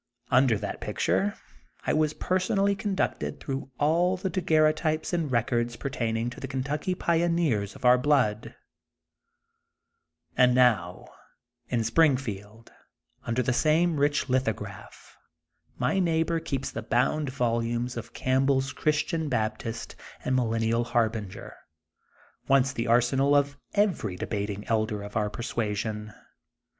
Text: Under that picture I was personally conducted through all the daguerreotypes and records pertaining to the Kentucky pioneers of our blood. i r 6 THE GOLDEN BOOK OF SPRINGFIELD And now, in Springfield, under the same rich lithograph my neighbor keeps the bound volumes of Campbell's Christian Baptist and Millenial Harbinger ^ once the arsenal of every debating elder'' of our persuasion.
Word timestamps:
Under 0.31 0.57
that 0.57 0.81
picture 0.81 1.35
I 1.85 1.93
was 1.93 2.15
personally 2.15 2.73
conducted 2.73 3.39
through 3.39 3.69
all 3.79 4.17
the 4.17 4.31
daguerreotypes 4.31 5.13
and 5.13 5.31
records 5.31 5.75
pertaining 5.75 6.31
to 6.31 6.39
the 6.39 6.47
Kentucky 6.47 6.95
pioneers 6.95 7.75
of 7.75 7.85
our 7.85 7.99
blood. 7.99 8.55
i 10.35 10.41
r 10.41 10.47
6 10.47 10.55
THE 10.55 10.55
GOLDEN 10.55 10.55
BOOK 10.55 10.55
OF 10.55 10.55
SPRINGFIELD 10.55 10.55
And 10.55 10.55
now, 10.55 11.09
in 11.77 11.83
Springfield, 11.83 12.71
under 13.25 13.43
the 13.43 13.53
same 13.53 13.99
rich 13.99 14.27
lithograph 14.27 15.17
my 15.77 15.99
neighbor 15.99 16.39
keeps 16.39 16.71
the 16.71 16.81
bound 16.81 17.29
volumes 17.29 17.95
of 17.95 18.11
Campbell's 18.13 18.73
Christian 18.73 19.29
Baptist 19.29 19.95
and 20.25 20.35
Millenial 20.35 20.83
Harbinger 20.83 21.53
^ 22.45 22.49
once 22.49 22.73
the 22.73 22.87
arsenal 22.87 23.35
of 23.35 23.55
every 23.75 24.15
debating 24.15 24.63
elder'' 24.65 25.03
of 25.05 25.15
our 25.15 25.29
persuasion. 25.29 26.11